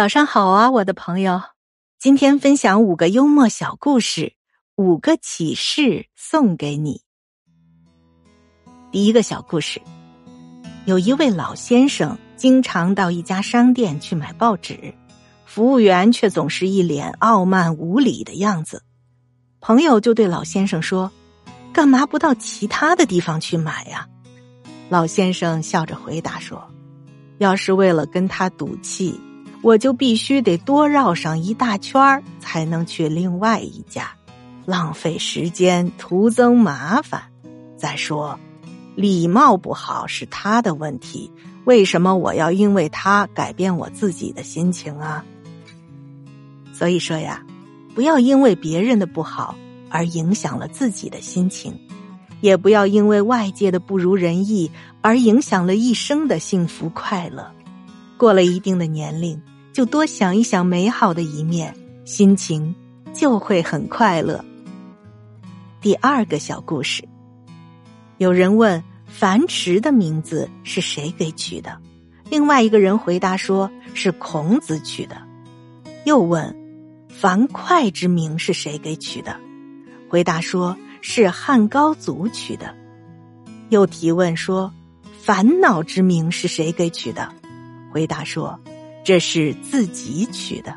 [0.00, 1.42] 早上好啊，我的朋友！
[1.98, 4.32] 今天分享五个幽默小故事，
[4.74, 7.02] 五个启示送给你。
[8.90, 9.82] 第一个小故事：
[10.86, 14.94] 有一位老先生经常到一家商店去买报纸，
[15.44, 18.82] 服务员却总是一脸傲慢无礼的样子。
[19.60, 21.12] 朋友就对老先生说
[21.74, 24.08] ：“干嘛不到其他的地方去买呀？”
[24.88, 26.70] 老先生笑着回答说
[27.36, 29.20] ：“要是为了跟他赌气。”
[29.62, 34.10] 我就必须得多绕上一大圈，才能去另外一家，
[34.64, 37.22] 浪费时间，徒增麻烦。
[37.76, 38.38] 再说，
[38.94, 41.30] 礼貌不好是他的问题，
[41.64, 45.24] 为什么我要因为他改变我自己的心情啊？
[46.72, 47.44] 所以说呀，
[47.94, 49.54] 不要因为别人的不好
[49.90, 51.78] 而影响了自己的心情，
[52.40, 54.70] 也不要因为外界的不如人意
[55.02, 57.52] 而影响了一生的幸福快乐。
[58.20, 59.40] 过了一定的年龄。
[59.72, 61.74] 就多想一想美好的一面，
[62.04, 62.74] 心情
[63.14, 64.44] 就会很快乐。
[65.80, 67.08] 第二个小故事，
[68.18, 71.78] 有人问樊迟的名字是谁给取的，
[72.28, 75.16] 另外一个人回答说是孔子取的。
[76.04, 76.54] 又问
[77.08, 79.34] 樊哙之名是谁给取的，
[80.10, 82.74] 回答说是汉高祖取的。
[83.68, 84.70] 又提问说
[85.22, 87.32] 烦恼之名是谁给取的，
[87.90, 88.58] 回答说。
[89.02, 90.76] 这是自己取的。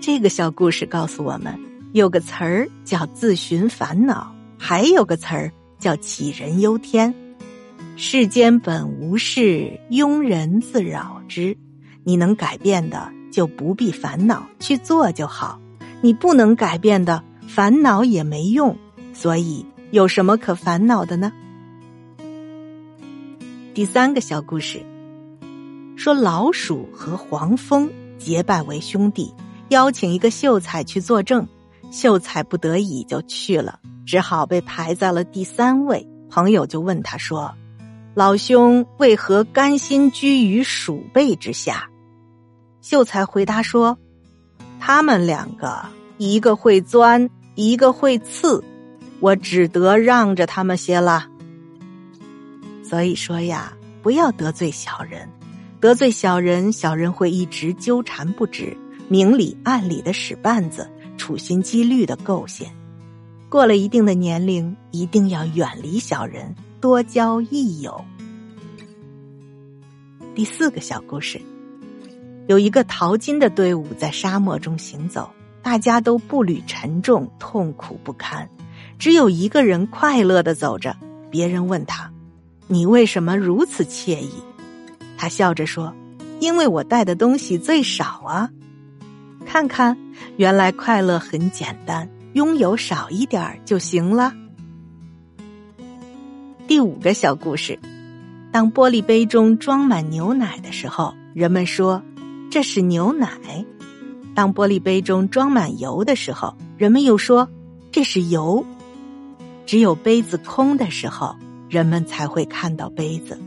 [0.00, 1.58] 这个小故事告诉我们，
[1.92, 7.12] 有个词儿叫自寻烦恼，还有个词儿叫杞人忧天。
[7.96, 11.56] 世间本无事，庸人自扰之。
[12.04, 15.58] 你能改变的，就不必烦恼，去做就好；
[16.00, 18.78] 你不能改变的，烦恼也没用。
[19.12, 21.32] 所以，有什么可烦恼的呢？
[23.74, 24.80] 第三个小故事。
[26.04, 29.32] 说老鼠和黄蜂结拜为兄弟，
[29.70, 31.48] 邀请一个秀才去作证。
[31.90, 36.06] 秀才不得已就去了，只好被排在了第三位。
[36.28, 37.54] 朋友就问他说
[38.12, 41.88] ：“老兄为何甘心居于鼠辈之下？”
[42.82, 43.96] 秀才回答说
[44.78, 45.86] ：“他们两个，
[46.18, 48.62] 一个会钻，一个会刺，
[49.20, 51.28] 我只得让着他们些了。”
[52.84, 53.72] 所以说呀，
[54.02, 55.26] 不要得罪小人。
[55.84, 58.74] 得罪小人，小人会一直纠缠不止，
[59.06, 62.72] 明里暗里的使绊子，处心积虑的构陷。
[63.50, 68.02] 过了一定的年龄，一定要远离小人，多交益友。
[70.34, 71.38] 第四个小故事，
[72.46, 75.28] 有一个淘金的队伍在沙漠中行走，
[75.62, 78.48] 大家都步履沉重，痛苦不堪，
[78.98, 80.96] 只有一个人快乐的走着。
[81.30, 82.10] 别人问他
[82.68, 84.32] ：“你为什么如此惬意？”
[85.24, 85.90] 他笑着说
[86.38, 88.50] ：“因为我带的东西最少啊，
[89.46, 89.96] 看看，
[90.36, 94.34] 原来快乐很简单，拥有少一点儿就行了。”
[96.68, 97.78] 第五个小故事：
[98.52, 102.02] 当玻璃杯中装满牛奶的时候，人们说
[102.50, 103.30] 这是牛奶；
[104.34, 107.48] 当玻璃杯中装满油的时候，人们又说
[107.90, 108.62] 这是油。
[109.64, 111.34] 只有杯子空的时候，
[111.70, 113.40] 人们才会看到杯子。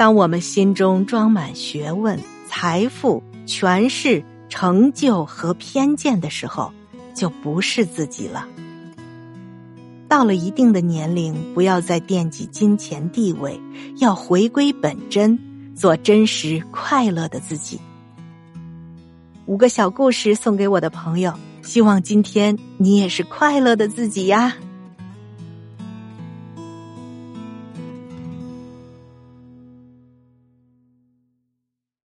[0.00, 2.18] 当我们心中装满学问、
[2.48, 6.72] 财富、权势、成就和偏见的时候，
[7.14, 8.48] 就不是自己了。
[10.08, 13.60] 到了一定的年龄，不要再惦记金钱地位，
[13.98, 15.38] 要回归本真，
[15.76, 17.78] 做真实快乐的自己。
[19.44, 24.56] 五个小故事送给我的朋友，希望今天你也是快乐的自己呀。